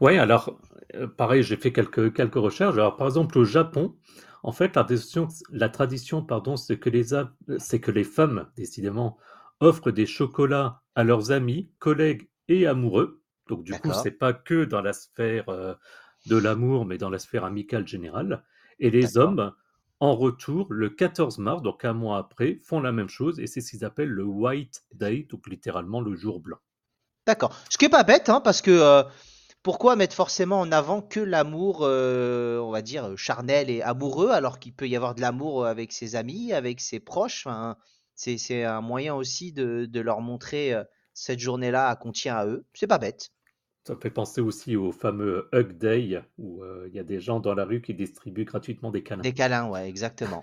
Oui, 0.00 0.18
alors, 0.18 0.58
euh, 0.94 1.06
pareil, 1.06 1.42
j'ai 1.42 1.56
fait 1.56 1.72
quelques, 1.72 2.12
quelques 2.12 2.34
recherches. 2.34 2.74
Alors, 2.74 2.96
par 2.96 3.06
exemple, 3.06 3.38
au 3.38 3.44
Japon, 3.44 3.94
en 4.42 4.52
fait, 4.52 4.74
la 4.76 4.84
tradition, 4.84 5.28
la 5.50 5.68
tradition 5.68 6.22
pardon, 6.22 6.56
c'est 6.56 6.78
que, 6.78 6.90
les, 6.90 7.08
c'est 7.58 7.80
que 7.80 7.90
les 7.90 8.04
femmes, 8.04 8.48
décidément, 8.56 9.18
offrent 9.60 9.92
des 9.92 10.06
chocolats 10.06 10.82
à 10.94 11.04
leurs 11.04 11.30
amis, 11.30 11.70
collègues 11.78 12.28
et 12.48 12.66
amoureux. 12.66 13.22
Donc, 13.48 13.64
du 13.64 13.72
coup, 13.72 13.90
c'est 14.02 14.10
pas 14.10 14.32
que 14.32 14.64
dans 14.64 14.82
la 14.82 14.92
sphère 14.92 15.48
euh, 15.48 15.74
de 16.26 16.36
l'amour, 16.36 16.84
mais 16.84 16.98
dans 16.98 17.10
la 17.10 17.18
sphère 17.18 17.44
amicale 17.44 17.86
générale. 17.86 18.44
Et 18.80 18.90
les 18.90 19.16
hommes, 19.16 19.52
en 20.00 20.16
retour, 20.16 20.72
le 20.72 20.90
14 20.90 21.38
mars, 21.38 21.62
donc 21.62 21.84
un 21.84 21.92
mois 21.92 22.18
après, 22.18 22.58
font 22.64 22.80
la 22.80 22.90
même 22.90 23.08
chose 23.08 23.38
et 23.38 23.46
c'est 23.46 23.60
ce 23.60 23.70
qu'ils 23.70 23.84
appellent 23.84 24.08
le 24.08 24.24
White 24.24 24.84
Day, 24.92 25.26
donc 25.30 25.46
littéralement 25.46 26.00
le 26.00 26.16
jour 26.16 26.40
blanc. 26.40 26.58
D'accord. 27.26 27.56
Ce 27.70 27.78
qui 27.78 27.84
est 27.84 27.88
pas 27.88 28.02
bête, 28.02 28.28
hein, 28.28 28.40
parce 28.40 28.62
que 28.62 28.72
euh, 28.72 29.04
pourquoi 29.62 29.94
mettre 29.96 30.14
forcément 30.14 30.60
en 30.60 30.72
avant 30.72 31.02
que 31.02 31.20
l'amour, 31.20 31.80
euh, 31.82 32.58
on 32.58 32.70
va 32.70 32.82
dire, 32.82 33.16
charnel 33.16 33.70
et 33.70 33.80
amoureux, 33.82 34.30
alors 34.30 34.58
qu'il 34.58 34.74
peut 34.74 34.88
y 34.88 34.96
avoir 34.96 35.14
de 35.14 35.20
l'amour 35.20 35.66
avec 35.66 35.92
ses 35.92 36.16
amis, 36.16 36.52
avec 36.52 36.80
ses 36.80 37.00
proches? 37.00 37.46
C'est 38.14 38.64
un 38.64 38.80
moyen 38.80 39.14
aussi 39.14 39.52
de, 39.52 40.00
leur 40.00 40.20
montrer 40.20 40.74
euh, 40.74 40.84
cette 41.14 41.38
journée-là 41.38 41.94
qu'on 41.96 42.12
tient 42.12 42.36
à 42.36 42.46
eux. 42.46 42.64
C'est 42.74 42.86
pas 42.86 42.98
bête. 42.98 43.30
Ça 43.84 43.96
fait 43.96 44.10
penser 44.10 44.40
aussi 44.40 44.76
au 44.76 44.92
fameux 44.92 45.48
Hug 45.52 45.76
Day, 45.76 46.22
où 46.38 46.62
euh, 46.62 46.86
il 46.88 46.94
y 46.94 47.00
a 47.00 47.04
des 47.04 47.20
gens 47.20 47.40
dans 47.40 47.54
la 47.54 47.64
rue 47.64 47.82
qui 47.82 47.94
distribuent 47.94 48.44
gratuitement 48.44 48.90
des 48.90 49.02
câlins. 49.02 49.22
Des 49.22 49.32
câlins, 49.32 49.68
ouais, 49.68 49.88
exactement. 49.88 50.42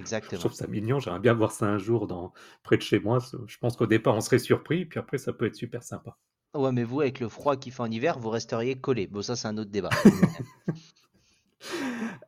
Exactement. 0.00 0.40
Je 0.40 0.46
trouve 0.46 0.56
ça 0.56 0.66
mignon, 0.66 0.98
j'aimerais 0.98 1.20
bien 1.20 1.34
voir 1.34 1.52
ça 1.52 1.66
un 1.66 1.76
jour 1.76 2.06
dans, 2.06 2.32
près 2.62 2.78
de 2.78 2.82
chez 2.82 2.98
moi. 2.98 3.18
Je 3.46 3.58
pense 3.58 3.76
qu'au 3.76 3.86
départ, 3.86 4.14
on 4.14 4.22
serait 4.22 4.38
surpris, 4.38 4.86
puis 4.86 4.98
après, 4.98 5.18
ça 5.18 5.34
peut 5.34 5.46
être 5.46 5.54
super 5.54 5.82
sympa. 5.82 6.16
Ouais, 6.54 6.72
mais 6.72 6.84
vous, 6.84 7.00
avec 7.00 7.20
le 7.20 7.28
froid 7.28 7.56
qu'il 7.56 7.72
fait 7.72 7.82
en 7.82 7.90
hiver, 7.90 8.18
vous 8.18 8.30
resteriez 8.30 8.76
collé. 8.76 9.06
Bon, 9.06 9.22
ça, 9.22 9.36
c'est 9.36 9.48
un 9.48 9.58
autre 9.58 9.70
débat. 9.70 9.90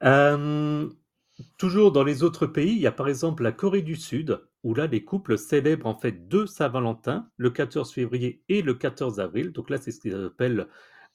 Euh, 0.03 0.89
toujours 1.59 1.91
dans 1.91 2.05
les 2.05 2.23
autres 2.23 2.47
pays, 2.47 2.73
il 2.73 2.79
y 2.79 2.87
a 2.87 2.93
par 2.93 3.09
exemple 3.09 3.43
la 3.43 3.53
Corée 3.53 3.83
du 3.83 3.97
Sud, 3.97 4.41
où 4.63 4.75
là, 4.75 4.87
les 4.87 5.03
couples 5.03 5.39
célèbrent 5.39 5.87
en 5.87 5.97
fait 5.97 6.29
deux 6.29 6.47
Saint-Valentin, 6.47 7.29
le 7.37 7.51
14 7.51 7.93
février 7.93 8.43
et 8.49 8.63
le 8.63 8.75
14 8.75 9.19
avril. 9.19 9.51
Donc 9.51 9.71
là, 9.71 9.79
c'est 9.79 9.91
ce 9.91 10.01
qu'ils 10.01 10.15
appellent 10.15 10.69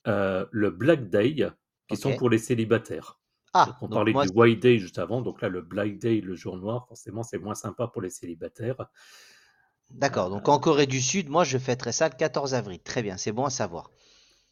euh, 0.06 0.44
le 0.50 0.70
Black 0.70 1.08
Day, 1.08 1.50
qui 1.88 1.96
sont 1.96 2.16
pour 2.16 2.28
les 2.28 2.38
célibataires. 2.38 3.20
Ah, 3.52 3.78
on 3.80 3.88
parlait 3.88 4.12
du 4.12 4.28
White 4.34 4.60
Day 4.60 4.78
juste 4.78 4.98
avant, 4.98 5.22
donc 5.22 5.40
là, 5.40 5.48
le 5.48 5.60
Black 5.62 5.98
Day, 5.98 6.20
le 6.20 6.34
jour 6.34 6.56
noir, 6.56 6.86
forcément, 6.86 7.22
c'est 7.22 7.38
moins 7.38 7.54
sympa 7.54 7.88
pour 7.88 8.02
les 8.02 8.10
célibataires. 8.10 8.76
D'accord, 9.92 10.30
donc 10.30 10.48
en 10.48 10.58
Corée 10.58 10.86
du 10.86 11.00
Sud, 11.00 11.28
moi 11.28 11.44
je 11.44 11.58
fêterai 11.58 11.92
ça 11.92 12.08
le 12.08 12.14
14 12.16 12.54
avril. 12.54 12.80
Très 12.80 13.02
bien, 13.02 13.16
c'est 13.16 13.32
bon 13.32 13.44
à 13.44 13.50
savoir. 13.50 13.90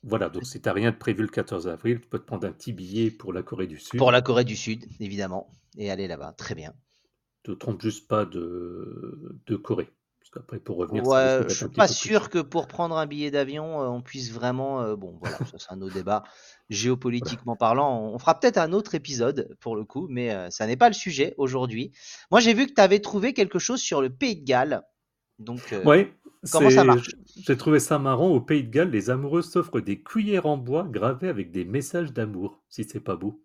Voilà, 0.02 0.28
donc 0.28 0.44
si 0.44 0.60
tu 0.60 0.68
n'as 0.68 0.72
rien 0.72 0.90
de 0.92 0.96
prévu 0.96 1.22
le 1.22 1.28
14 1.28 1.66
avril, 1.68 2.00
tu 2.00 2.08
peux 2.08 2.18
te 2.18 2.24
prendre 2.24 2.46
un 2.46 2.52
petit 2.52 2.72
billet 2.72 3.10
pour 3.10 3.32
la 3.32 3.42
Corée 3.42 3.66
du 3.66 3.78
Sud. 3.78 3.98
Pour 3.98 4.12
la 4.12 4.22
Corée 4.22 4.44
du 4.44 4.56
Sud, 4.56 4.86
évidemment, 5.00 5.50
et 5.76 5.90
aller 5.90 6.06
là-bas. 6.06 6.34
Très 6.36 6.54
bien. 6.54 6.72
Ne 7.46 7.54
te 7.54 7.58
trompe 7.58 7.82
juste 7.82 8.06
pas 8.06 8.24
de, 8.24 9.40
de 9.46 9.56
Corée. 9.56 9.90
Parce 10.20 10.30
qu'après, 10.30 10.60
pour 10.60 10.76
revenir, 10.76 11.06
ouais, 11.06 11.40
je 11.48 11.54
suis 11.54 11.68
pas 11.68 11.88
sûr 11.88 12.28
que 12.28 12.38
pour 12.38 12.68
prendre 12.68 12.98
un 12.98 13.06
billet 13.06 13.30
d'avion, 13.30 13.80
euh, 13.80 13.86
on 13.86 14.02
puisse 14.02 14.30
vraiment. 14.30 14.82
Euh, 14.82 14.94
bon, 14.94 15.16
voilà, 15.20 15.38
ça 15.38 15.56
c'est 15.56 15.72
un 15.72 15.80
autre 15.80 15.94
débat. 15.94 16.22
Géopolitiquement 16.68 17.56
parlant, 17.56 18.12
on 18.12 18.18
fera 18.18 18.38
peut-être 18.38 18.58
un 18.58 18.74
autre 18.74 18.94
épisode 18.94 19.56
pour 19.60 19.74
le 19.74 19.84
coup, 19.84 20.06
mais 20.10 20.32
euh, 20.32 20.50
ça 20.50 20.66
n'est 20.66 20.76
pas 20.76 20.88
le 20.88 20.94
sujet 20.94 21.34
aujourd'hui. 21.38 21.92
Moi, 22.30 22.40
j'ai 22.40 22.52
vu 22.52 22.66
que 22.66 22.74
tu 22.74 22.80
avais 22.80 22.98
trouvé 22.98 23.32
quelque 23.32 23.58
chose 23.58 23.80
sur 23.80 24.02
le 24.02 24.10
Pays 24.10 24.36
de 24.36 24.44
Galles. 24.44 24.82
Donc, 25.38 25.72
euh, 25.72 26.04
comment 26.50 26.70
ça 26.70 26.84
marche 26.84 27.10
J'ai 27.36 27.56
trouvé 27.56 27.80
ça 27.80 27.98
marrant. 27.98 28.28
Au 28.28 28.40
Pays 28.40 28.64
de 28.64 28.70
Galles, 28.70 28.90
les 28.90 29.10
amoureux 29.10 29.42
s'offrent 29.42 29.80
des 29.80 30.02
cuillères 30.02 30.46
en 30.46 30.56
bois 30.56 30.84
gravées 30.84 31.28
avec 31.28 31.50
des 31.50 31.64
messages 31.64 32.12
d'amour, 32.12 32.62
si 32.68 32.84
c'est 32.84 33.00
pas 33.00 33.16
beau. 33.16 33.42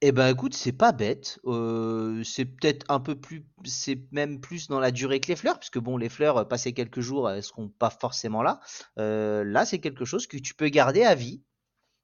Eh 0.00 0.12
ben 0.12 0.28
écoute, 0.28 0.54
c'est 0.54 0.72
pas 0.72 0.92
bête. 0.92 1.38
Euh, 1.46 2.22
c'est 2.24 2.44
peut-être 2.44 2.84
un 2.90 3.00
peu 3.00 3.14
plus, 3.14 3.46
c'est 3.64 4.00
même 4.12 4.40
plus 4.40 4.68
dans 4.68 4.80
la 4.80 4.90
durée 4.90 5.20
que 5.20 5.28
les 5.28 5.36
fleurs, 5.36 5.58
puisque 5.58 5.78
bon, 5.78 5.96
les 5.96 6.10
fleurs, 6.10 6.36
euh, 6.36 6.44
passer 6.44 6.74
quelques 6.74 7.00
jours, 7.00 7.30
elles 7.30 7.42
seront 7.42 7.68
pas 7.68 7.90
forcément 7.90 8.42
là. 8.42 8.60
là, 8.96 9.64
c'est 9.64 9.78
quelque 9.78 10.04
chose 10.04 10.26
que 10.26 10.36
tu 10.36 10.54
peux 10.54 10.68
garder 10.68 11.04
à 11.04 11.14
vie. 11.14 11.42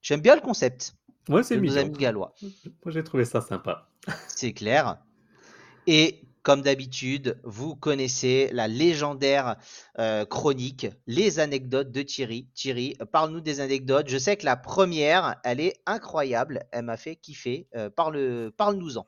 J'aime 0.00 0.22
bien 0.22 0.34
le 0.34 0.40
concept. 0.40 0.94
Ouais, 1.28 1.42
c'est 1.42 1.58
nos 1.58 1.76
amis 1.76 1.92
gallois. 1.98 2.32
Moi, 2.42 2.92
j'ai 2.92 3.04
trouvé 3.04 3.26
ça 3.26 3.42
sympa. 3.42 3.88
C'est 4.28 4.54
clair. 4.54 4.98
Et 5.86 6.22
comme 6.42 6.62
d'habitude, 6.62 7.38
vous 7.44 7.76
connaissez 7.76 8.50
la 8.52 8.68
légendaire 8.68 9.56
euh, 9.98 10.24
chronique, 10.24 10.88
les 11.06 11.38
anecdotes 11.38 11.90
de 11.90 12.02
Thierry. 12.02 12.48
Thierry, 12.54 12.96
parle-nous 13.12 13.40
des 13.40 13.60
anecdotes. 13.60 14.08
Je 14.08 14.18
sais 14.18 14.36
que 14.36 14.46
la 14.46 14.56
première, 14.56 15.36
elle 15.44 15.60
est 15.60 15.74
incroyable. 15.86 16.64
Elle 16.72 16.86
m'a 16.86 16.96
fait 16.96 17.16
kiffer. 17.16 17.68
Euh, 17.76 17.90
parle, 17.90 18.52
parle-nous-en. 18.56 19.06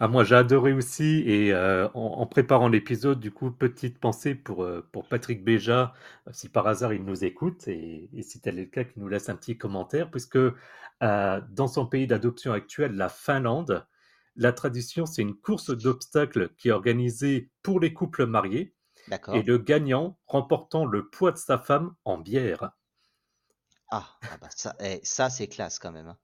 Ah, 0.00 0.08
moi, 0.08 0.24
j'ai 0.24 0.34
adoré 0.34 0.72
aussi. 0.72 1.22
Et 1.26 1.52
euh, 1.52 1.88
en, 1.94 2.26
préparant 2.26 2.68
l'épisode, 2.68 3.20
du 3.20 3.30
coup, 3.30 3.50
petite 3.50 3.98
pensée 3.98 4.34
pour, 4.34 4.66
pour 4.90 5.06
Patrick 5.06 5.44
Béja, 5.44 5.92
si 6.32 6.48
par 6.48 6.66
hasard 6.66 6.94
il 6.94 7.04
nous 7.04 7.24
écoute, 7.24 7.68
et, 7.68 8.08
et 8.12 8.22
si 8.22 8.40
tel 8.40 8.58
est 8.58 8.62
le 8.62 8.70
cas, 8.70 8.84
qu'il 8.84 9.02
nous 9.02 9.08
laisse 9.08 9.28
un 9.28 9.36
petit 9.36 9.56
commentaire, 9.58 10.10
puisque 10.10 10.38
dans 11.00 11.68
son 11.68 11.86
pays 11.86 12.06
d'adoption 12.06 12.52
actuel, 12.52 12.92
la 12.92 13.10
Finlande, 13.10 13.86
la 14.36 14.52
tradition, 14.52 15.06
c'est 15.06 15.22
une 15.22 15.34
course 15.34 15.70
d'obstacles 15.70 16.54
qui 16.56 16.68
est 16.68 16.72
organisée 16.72 17.50
pour 17.62 17.80
les 17.80 17.92
couples 17.92 18.26
mariés. 18.26 18.74
Et 19.32 19.42
le 19.42 19.58
gagnant 19.58 20.18
remportant 20.26 20.84
le 20.84 21.08
poids 21.08 21.30
de 21.30 21.36
sa 21.36 21.58
femme 21.58 21.94
en 22.04 22.18
bière. 22.18 22.72
Ah, 23.90 24.08
ah 24.22 24.36
bah 24.40 24.48
ça, 24.50 24.74
eh, 24.80 24.98
ça 25.04 25.30
c'est 25.30 25.46
classe 25.46 25.78
quand 25.78 25.92
même. 25.92 26.16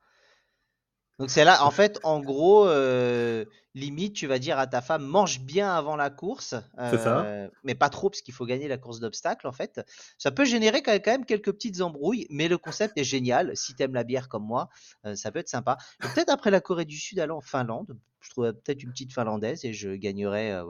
Donc 1.23 1.31
c'est 1.31 1.45
là, 1.45 1.65
en 1.65 1.71
fait, 1.71 2.01
en 2.03 2.19
gros, 2.19 2.67
euh, 2.67 3.45
limite, 3.77 4.13
tu 4.13 4.27
vas 4.27 4.41
dire 4.41 4.59
à 4.59 4.67
ta 4.67 4.81
femme, 4.81 5.05
mange 5.05 5.39
bien 5.39 5.73
avant 5.73 5.95
la 5.95 6.11
course, 6.11 6.57
euh, 6.81 7.49
mais 7.63 7.77
pas 7.77 7.91
trop 7.91 8.11
parce 8.11 8.23
qu'il 8.23 8.35
faut 8.35 8.45
gagner 8.45 8.67
la 8.67 8.77
course 8.77 8.99
d'obstacles, 8.99 9.47
en 9.47 9.53
fait. 9.53 9.81
Ça 10.19 10.33
peut 10.33 10.45
générer 10.45 10.83
quand 10.83 10.99
même 11.07 11.25
quelques 11.25 11.53
petites 11.53 11.81
embrouilles, 11.81 12.27
mais 12.29 12.49
le 12.49 12.59
concept 12.59 12.99
est 12.99 13.05
génial. 13.05 13.57
Si 13.57 13.77
t'aimes 13.77 13.95
la 13.95 14.03
bière 14.03 14.29
comme 14.29 14.45
moi, 14.45 14.69
euh, 15.07 15.15
ça 15.15 15.31
peut 15.31 15.39
être 15.39 15.49
sympa. 15.49 15.79
Peut-être 16.01 16.29
après 16.29 16.51
la 16.51 16.61
Corée 16.61 16.87
du 16.87 16.97
Sud, 16.97 17.21
aller 17.21 17.31
en 17.31 17.41
Finlande. 17.41 17.97
Je 18.21 18.31
trouverais 18.31 18.53
peut-être 18.53 18.83
une 18.83 18.91
petite 18.91 19.13
finlandaise 19.13 19.65
et 19.65 19.73
je 19.73 19.91
gagnerais 19.91 20.61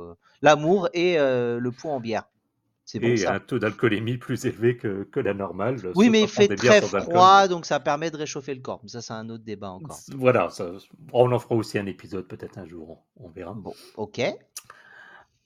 l'amour 0.42 0.90
et 0.92 1.16
le 1.16 1.70
poids 1.70 1.92
en 1.92 2.00
bière. 2.00 2.24
Et 2.94 3.26
un 3.26 3.40
taux 3.40 3.58
d'alcoolémie 3.58 4.18
plus 4.18 4.44
élevé 4.44 4.76
que, 4.76 5.04
que 5.04 5.20
la 5.20 5.34
normale. 5.34 5.78
Oui, 5.94 6.10
mais 6.10 6.22
il 6.22 6.28
fait 6.28 6.48
très 6.48 6.82
froid, 6.82 7.48
donc 7.48 7.64
ça 7.64 7.80
permet 7.80 8.10
de 8.10 8.16
réchauffer 8.16 8.54
le 8.54 8.60
corps. 8.60 8.80
Mais 8.82 8.88
ça, 8.88 9.00
c'est 9.00 9.12
un 9.12 9.28
autre 9.30 9.44
débat 9.44 9.70
encore. 9.70 9.98
Voilà, 10.14 10.50
ça, 10.50 10.70
on 11.12 11.32
en 11.32 11.38
fera 11.38 11.54
aussi 11.54 11.78
un 11.78 11.86
épisode 11.86 12.26
peut-être 12.26 12.58
un 12.58 12.66
jour, 12.66 13.02
on, 13.16 13.28
verra. 13.28 13.54
Bon, 13.54 13.74
ok. 13.96 14.20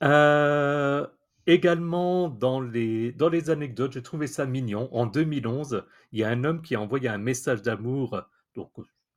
Euh, 0.03 1.07
également, 1.47 2.29
dans 2.29 2.61
les, 2.61 3.13
dans 3.13 3.29
les 3.29 3.51
anecdotes, 3.51 3.93
j'ai 3.93 4.03
trouvé 4.03 4.27
ça 4.27 4.47
mignon. 4.47 4.89
En 4.93 5.07
2011, 5.07 5.85
il 6.13 6.21
y 6.21 6.25
a 6.25 6.29
un 6.29 6.45
homme 6.45 6.63
qui 6.63 6.75
a 6.75 6.81
envoyé 6.81 7.09
un 7.09 7.19
message 7.19 7.63
d'amour, 7.63 8.21
donc 8.55 8.71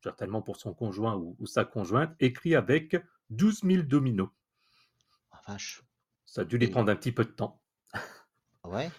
certainement 0.04 0.42
pour 0.42 0.58
son 0.58 0.74
conjoint 0.74 1.16
ou, 1.16 1.46
sa 1.46 1.66
conjointe, 1.66 2.12
écrit 2.20 2.56
avec 2.56 2.96
12 3.30 3.62
000 3.64 3.84
dominos. 3.84 4.30
Ah, 5.32 5.42
vache. 5.48 5.84
Ça 6.26 6.42
a 6.42 6.46
dû 6.46 6.58
lui 6.58 6.68
prendre 6.68 6.92
un 6.92 6.96
petit 6.96 7.12
peu 7.12 7.26
de 7.26 7.32
temps. 7.32 7.60
Ouais. 8.72 8.90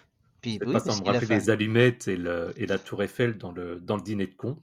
Puis, 0.41 0.59
oui, 0.65 0.73
pas 0.73 0.79
sans 0.79 1.01
me 1.01 1.05
rappeler 1.05 1.27
les 1.27 1.49
allumettes 1.49 2.07
et, 2.07 2.17
le, 2.17 2.53
et, 2.57 2.65
la 2.65 2.79
tour 2.79 3.03
Eiffel 3.03 3.37
dans 3.37 3.51
le, 3.51 3.79
dans 3.79 3.95
le 3.95 4.01
dîner 4.01 4.25
de 4.25 4.33
con. 4.33 4.57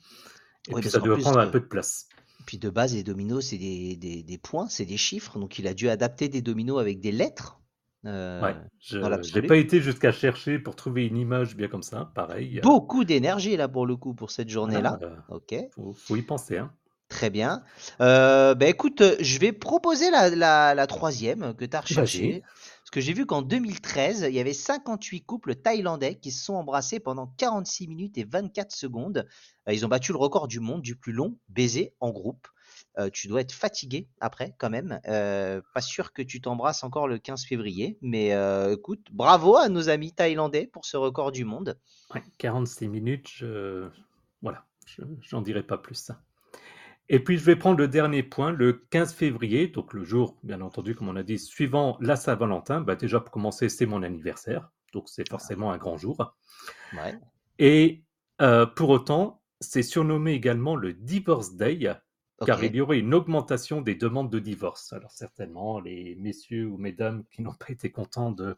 Et 0.68 0.74
puis 0.74 0.90
ça 0.90 0.98
doit 0.98 1.16
prendre 1.18 1.38
un 1.38 1.46
peu 1.46 1.60
de 1.60 1.66
place. 1.66 2.08
Puis 2.46 2.58
de 2.58 2.70
base, 2.70 2.94
les 2.94 3.02
dominos, 3.02 3.46
c'est 3.46 3.58
des, 3.58 3.96
des, 3.96 4.22
des, 4.22 4.38
points, 4.38 4.68
c'est 4.68 4.84
des 4.84 4.96
chiffres. 4.96 5.38
Donc 5.38 5.58
il 5.58 5.66
a 5.66 5.74
dû 5.74 5.88
adapter 5.88 6.28
des 6.28 6.42
dominos 6.42 6.80
avec 6.80 7.00
des 7.00 7.12
lettres. 7.12 7.60
Euh, 8.06 8.40
ouais, 8.40 8.54
je 8.80 9.38
n'ai 9.38 9.46
pas 9.46 9.56
été 9.56 9.80
jusqu'à 9.80 10.12
chercher 10.12 10.58
pour 10.58 10.76
trouver 10.76 11.06
une 11.06 11.16
image 11.16 11.56
bien 11.56 11.68
comme 11.68 11.82
ça, 11.82 12.12
pareil. 12.14 12.60
Beaucoup 12.62 13.04
d'énergie 13.04 13.56
là 13.56 13.68
pour 13.68 13.86
le 13.86 13.96
coup 13.96 14.14
pour 14.14 14.30
cette 14.30 14.48
journée-là. 14.48 14.98
Ah, 15.02 15.34
ok. 15.34 15.54
Faut, 15.74 15.92
faut, 15.92 16.16
y 16.16 16.22
penser. 16.22 16.58
Hein. 16.58 16.72
Très 17.08 17.30
bien. 17.30 17.62
Euh, 18.00 18.54
bah 18.54 18.66
écoute, 18.66 19.02
je 19.20 19.38
vais 19.38 19.52
proposer 19.52 20.10
la, 20.10 20.30
la, 20.30 20.74
la 20.74 20.86
troisième 20.86 21.54
que 21.54 21.64
tu 21.64 21.76
as 21.76 21.80
recherchée. 21.80 22.42
Parce 22.88 22.94
que 22.94 23.00
j'ai 23.02 23.12
vu 23.12 23.26
qu'en 23.26 23.42
2013, 23.42 24.28
il 24.30 24.34
y 24.34 24.40
avait 24.40 24.54
58 24.54 25.20
couples 25.20 25.56
thaïlandais 25.56 26.14
qui 26.14 26.30
se 26.30 26.42
sont 26.42 26.54
embrassés 26.54 27.00
pendant 27.00 27.26
46 27.36 27.86
minutes 27.86 28.16
et 28.16 28.24
24 28.24 28.72
secondes. 28.72 29.26
Euh, 29.68 29.74
ils 29.74 29.84
ont 29.84 29.90
battu 29.90 30.12
le 30.12 30.16
record 30.16 30.48
du 30.48 30.58
monde 30.58 30.80
du 30.80 30.96
plus 30.96 31.12
long 31.12 31.36
baiser 31.50 31.92
en 32.00 32.08
groupe. 32.12 32.48
Euh, 32.98 33.10
tu 33.12 33.28
dois 33.28 33.42
être 33.42 33.52
fatigué 33.52 34.08
après 34.20 34.54
quand 34.56 34.70
même. 34.70 35.00
Euh, 35.06 35.60
pas 35.74 35.82
sûr 35.82 36.14
que 36.14 36.22
tu 36.22 36.40
t'embrasses 36.40 36.82
encore 36.82 37.08
le 37.08 37.18
15 37.18 37.44
février. 37.44 37.98
Mais 38.00 38.30
écoute, 38.72 39.06
bravo 39.12 39.58
à 39.58 39.68
nos 39.68 39.90
amis 39.90 40.14
thaïlandais 40.14 40.66
pour 40.66 40.86
ce 40.86 40.96
record 40.96 41.30
du 41.30 41.44
monde. 41.44 41.78
46 42.38 42.88
minutes, 42.88 43.28
je... 43.28 43.90
voilà, 44.40 44.64
j'en 45.20 45.42
dirai 45.42 45.62
pas 45.62 45.76
plus 45.76 45.96
ça. 45.96 46.22
Et 47.10 47.20
puis, 47.20 47.38
je 47.38 47.44
vais 47.44 47.56
prendre 47.56 47.78
le 47.78 47.88
dernier 47.88 48.22
point, 48.22 48.52
le 48.52 48.72
15 48.90 49.14
février, 49.14 49.68
donc 49.68 49.94
le 49.94 50.04
jour, 50.04 50.36
bien 50.42 50.60
entendu, 50.60 50.94
comme 50.94 51.08
on 51.08 51.16
a 51.16 51.22
dit, 51.22 51.38
suivant 51.38 51.96
la 52.00 52.16
Saint-Valentin. 52.16 52.80
Bah, 52.80 52.96
déjà, 52.96 53.20
pour 53.20 53.30
commencer, 53.30 53.68
c'est 53.68 53.86
mon 53.86 54.02
anniversaire, 54.02 54.70
donc 54.92 55.08
c'est 55.08 55.28
forcément 55.28 55.72
un 55.72 55.78
grand 55.78 55.96
jour. 55.96 56.34
Et 57.58 58.04
euh, 58.42 58.66
pour 58.66 58.90
autant, 58.90 59.42
c'est 59.60 59.82
surnommé 59.82 60.32
également 60.32 60.76
le 60.76 60.92
Divorce 60.92 61.54
Day, 61.54 61.78
car 62.46 62.62
il 62.62 62.76
y 62.76 62.80
aurait 62.80 63.00
une 63.00 63.14
augmentation 63.14 63.80
des 63.80 63.94
demandes 63.94 64.30
de 64.30 64.38
divorce. 64.38 64.92
Alors 64.92 65.10
certainement, 65.10 65.80
les 65.80 66.14
messieurs 66.16 66.66
ou 66.66 66.76
mesdames 66.76 67.24
qui 67.32 67.42
n'ont 67.42 67.54
pas 67.54 67.70
été 67.70 67.90
contents 67.90 68.30
de, 68.30 68.56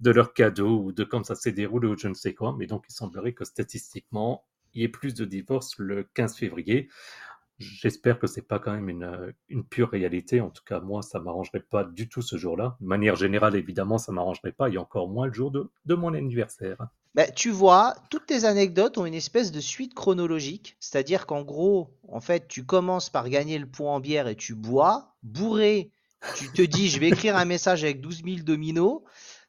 de 0.00 0.10
leur 0.10 0.32
cadeau 0.32 0.80
ou 0.80 0.92
de 0.92 1.02
comme 1.02 1.24
ça 1.24 1.34
s'est 1.34 1.52
déroulé 1.52 1.88
ou 1.88 1.98
je 1.98 2.08
ne 2.08 2.14
sais 2.14 2.34
quoi, 2.34 2.54
mais 2.56 2.66
donc 2.66 2.84
il 2.88 2.92
semblerait 2.92 3.32
que 3.32 3.44
statistiquement, 3.44 4.44
il 4.74 4.82
y 4.82 4.84
ait 4.84 4.88
plus 4.88 5.14
de 5.14 5.24
divorces 5.24 5.76
le 5.78 6.04
15 6.14 6.36
février. 6.36 6.88
J'espère 7.58 8.18
que 8.18 8.26
c'est 8.26 8.46
pas 8.46 8.58
quand 8.58 8.72
même 8.72 8.88
une, 8.88 9.34
une, 9.48 9.64
pure 9.64 9.90
réalité. 9.90 10.40
En 10.40 10.50
tout 10.50 10.62
cas, 10.64 10.80
moi, 10.80 11.02
ça 11.02 11.20
m'arrangerait 11.20 11.64
pas 11.68 11.84
du 11.84 12.08
tout 12.08 12.22
ce 12.22 12.36
jour-là. 12.36 12.76
De 12.80 12.86
manière 12.86 13.16
générale, 13.16 13.56
évidemment, 13.56 13.96
ça 13.96 14.12
m'arrangerait 14.12 14.52
pas, 14.52 14.68
et 14.68 14.76
encore 14.76 15.08
moins 15.08 15.26
le 15.26 15.32
jour 15.32 15.50
de, 15.50 15.70
de 15.86 15.94
mon 15.94 16.12
anniversaire. 16.12 16.76
Bah, 17.14 17.30
tu 17.30 17.50
vois, 17.50 17.94
toutes 18.10 18.26
tes 18.26 18.44
anecdotes 18.44 18.98
ont 18.98 19.06
une 19.06 19.14
espèce 19.14 19.50
de 19.50 19.60
suite 19.60 19.94
chronologique. 19.94 20.76
C'est-à-dire 20.80 21.24
qu'en 21.24 21.42
gros, 21.42 21.96
en 22.08 22.20
fait, 22.20 22.46
tu 22.46 22.66
commences 22.66 23.08
par 23.08 23.30
gagner 23.30 23.58
le 23.58 23.66
point 23.66 23.94
en 23.94 24.00
bière 24.00 24.28
et 24.28 24.36
tu 24.36 24.54
bois. 24.54 25.16
Bourré, 25.22 25.90
tu 26.36 26.50
te 26.52 26.60
dis, 26.60 26.88
je 26.88 27.00
vais 27.00 27.08
écrire 27.08 27.36
un 27.36 27.46
message 27.46 27.84
avec 27.84 28.02
12 28.02 28.22
000 28.22 28.36
dominos. 28.42 29.00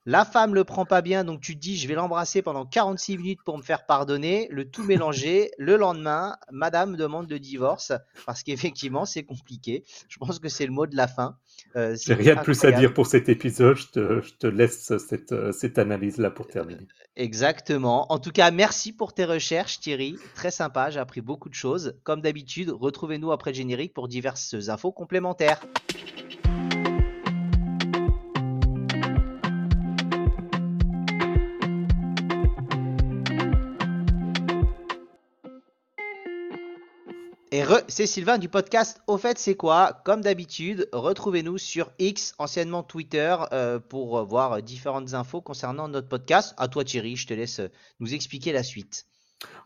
La 0.10 0.24
femme 0.24 0.56
le 0.56 0.64
prend 0.64 0.86
pas 0.86 1.02
bien, 1.02 1.26
donc 1.26 1.42
tu 1.42 1.54
te 1.54 1.60
dis 1.60 1.76
je 1.76 1.86
vais 1.86 1.94
l'embrasser 1.94 2.42
pendant 2.42 2.66
46 2.66 3.18
minutes 3.18 3.40
pour 3.44 3.58
me 3.58 3.62
faire 3.62 3.86
pardonner. 3.86 4.48
Le 4.52 4.64
tout 4.64 4.84
mélangé. 4.86 5.52
Le 5.58 5.76
lendemain, 5.76 6.38
madame 6.50 6.96
demande 6.96 7.30
le 7.30 7.40
divorce 7.40 7.92
parce 8.26 8.42
qu'effectivement 8.42 9.04
c'est 9.04 9.24
compliqué. 9.24 9.84
Je 10.08 10.18
pense 10.18 10.40
que 10.40 10.48
c'est 10.48 10.66
le 10.66 10.72
mot 10.72 10.88
de 10.88 10.96
la 10.96 11.10
fin. 11.10 11.38
Euh, 11.76 11.98
J'ai 12.02 12.14
rien 12.14 12.36
de 12.36 12.40
plus 12.40 12.64
à 12.64 12.72
dire 12.72 12.94
pour 12.94 13.06
cet 13.06 13.28
épisode. 13.28 13.76
Je 13.76 14.34
te, 14.40 14.48
laisse 14.48 14.94
cette, 14.98 15.36
cette 15.52 15.78
analyse-là 15.78 16.32
pour 16.32 16.48
terminer. 16.48 16.88
Exactement. 17.18 18.10
En 18.10 18.20
tout 18.20 18.32
cas, 18.32 18.50
merci 18.50 18.94
pour 18.94 19.14
tes 19.14 19.26
recherches, 19.26 19.82
Thierry. 19.82 20.16
Très 20.36 20.52
sympa. 20.52 20.90
J'ai 20.90 21.02
appris 21.02 21.20
beaucoup 21.20 21.50
de 21.50 21.54
choses. 21.54 22.00
Comme 22.04 22.22
d'habitude, 22.22 22.70
retrouvez-nous 22.70 23.34
après 23.34 23.52
le 23.52 23.58
générique 23.58 23.94
pour 23.94 24.08
diverses 24.08 24.56
infos 24.70 24.94
complémentaires. 24.94 25.60
C'est 37.88 38.08
Sylvain 38.08 38.38
du 38.38 38.50
podcast 38.50 39.02
Au 39.08 39.18
fait, 39.18 39.38
c'est 39.38 39.56
quoi? 39.56 40.02
Comme 40.04 40.20
d'habitude, 40.22 40.90
retrouvez-nous 40.92 41.58
sur 41.58 41.92
X, 41.98 42.36
anciennement 42.40 42.84
Twitter, 42.84 43.38
euh, 43.54 43.80
pour 43.80 44.26
voir 44.26 44.62
différentes 44.62 45.14
infos 45.14 45.40
concernant 45.42 45.88
notre 45.88 46.10
podcast. 46.10 46.54
À 46.58 46.68
toi, 46.68 46.84
Thierry, 46.84 47.16
je 47.16 47.28
te 47.28 47.34
laisse 47.34 47.62
nous 48.00 48.14
expliquer 48.14 48.52
la 48.52 48.64
suite. 48.64 49.06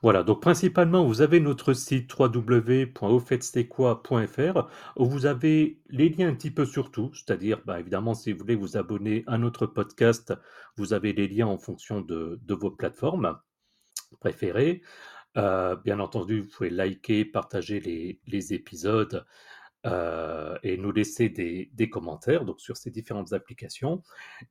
Voilà, 0.04 0.24
donc 0.24 0.42
principalement, 0.42 1.06
vous 1.06 1.22
avez 1.22 1.40
notre 1.40 1.74
site 1.74 2.12
www.aufetc'estquoi.fr 2.18 4.68
où 4.98 5.06
vous 5.06 5.26
avez 5.26 5.82
les 5.90 6.10
liens 6.10 6.28
un 6.30 6.36
petit 6.36 6.52
peu 6.52 6.66
sur 6.66 6.92
tout, 6.92 7.12
c'est-à-dire, 7.14 7.62
bah, 7.66 7.80
évidemment, 7.80 8.14
si 8.14 8.32
vous 8.32 8.40
voulez 8.40 8.56
vous 8.56 8.78
abonner 8.78 9.24
à 9.28 9.38
notre 9.38 9.66
podcast, 9.66 10.34
vous 10.76 10.94
avez 10.94 11.14
les 11.14 11.28
liens 11.28 11.48
en 11.48 11.58
fonction 11.58 12.02
de 12.02 12.40
vos 12.48 12.70
plateformes 12.70 13.40
préférées. 14.20 14.84
Euh, 15.38 15.76
bien 15.78 16.00
entendu, 16.00 16.42
vous 16.42 16.50
pouvez 16.50 16.70
liker, 16.70 17.26
partager 17.26 17.80
les, 17.80 18.54
épisodes 18.54 19.26
euh, 19.86 20.58
et 20.64 20.78
nous 20.78 20.92
laisser 20.92 21.30
des, 21.30 21.90
commentaires 21.90 22.44
donc 22.46 22.60
sur 22.60 22.78
ces 22.78 22.92
différentes 22.92 23.34
applications. 23.34 24.04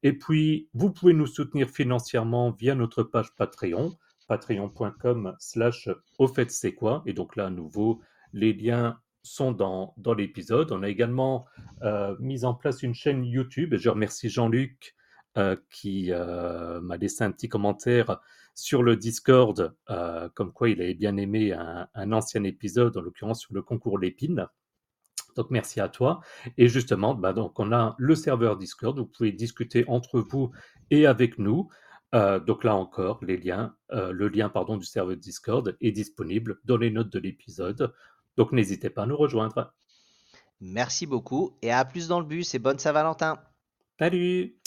Et 0.02 0.12
puis, 0.12 0.68
vous 0.72 0.90
pouvez 0.90 1.12
nous 1.12 1.26
soutenir 1.26 1.68
financièrement 1.68 2.50
via 2.50 2.74
notre 2.74 3.02
page 3.02 3.34
Patreon, 3.36 3.98
patreon.com 4.26 5.36
slash 5.38 5.88
au 6.18 6.28
fait 6.28 6.50
c'est 6.50 6.74
quoi. 6.74 7.02
Et 7.06 7.12
donc 7.12 7.36
là, 7.36 7.46
à 7.46 7.50
nouveau, 7.50 8.00
les 8.32 8.52
liens 8.52 8.98
sont 9.22 9.52
dans, 9.52 9.94
l'épisode. 10.16 10.72
On 10.72 10.82
a 10.82 10.88
également 10.88 11.46
euh, 11.82 12.16
mis 12.20 12.44
en 12.44 12.54
place 12.54 12.82
une 12.82 12.94
chaîne 12.94 13.24
YouTube. 13.24 13.74
Je 13.76 13.90
remercie 13.90 14.30
Jean-Luc 14.30 14.94
qui 15.70 16.10
m'a 16.10 16.96
laissé 16.96 17.24
un 17.24 17.30
petit 17.30 17.48
commentaire 17.48 18.20
sur 18.60 18.82
le 18.82 18.96
Discord, 18.96 19.74
euh, 19.88 20.28
comme 20.34 20.52
quoi 20.52 20.68
il 20.68 20.80
avait 20.82 20.94
bien 20.94 21.16
aimé 21.16 21.52
un, 21.52 22.12
ancien 22.12 22.44
épisode, 22.44 22.96
en 22.96 23.00
l'occurrence 23.00 23.40
sur 23.40 23.54
le 23.54 23.62
concours 23.62 23.98
Lépine. 23.98 24.46
Donc 25.36 25.50
merci 25.50 25.80
à 25.80 25.88
toi. 25.88 26.20
Et 26.58 26.68
justement, 26.68 27.14
bah, 27.14 27.32
donc 27.32 27.58
on 27.58 27.72
a 27.72 27.94
le 27.98 28.14
serveur 28.14 28.56
Discord. 28.56 28.98
Vous 28.98 29.06
pouvez 29.06 29.32
discuter 29.32 29.84
entre 29.88 30.20
vous 30.20 30.50
et 30.90 31.06
avec 31.06 31.38
nous. 31.38 31.68
Euh, 32.14 32.40
donc 32.40 32.64
là 32.64 32.74
encore, 32.74 33.24
les 33.24 33.36
liens, 33.36 33.74
euh, 33.92 34.12
le 34.12 34.28
lien 34.28 34.48
pardon, 34.48 34.76
du 34.76 34.84
serveur 34.84 35.16
Discord 35.16 35.76
est 35.80 35.92
disponible 35.92 36.58
dans 36.64 36.76
les 36.76 36.90
notes 36.90 37.10
de 37.10 37.20
l'épisode. 37.20 37.94
Donc 38.36 38.52
n'hésitez 38.52 38.90
pas 38.90 39.04
à 39.04 39.06
nous 39.06 39.16
rejoindre. 39.16 39.72
Merci 40.60 41.06
beaucoup 41.06 41.56
et 41.62 41.72
à 41.72 41.84
plus 41.84 42.08
dans 42.08 42.20
le 42.20 42.26
bus 42.26 42.54
et 42.54 42.58
bonne 42.58 42.78
Saint-Valentin. 42.78 43.40
Salut 43.98 44.59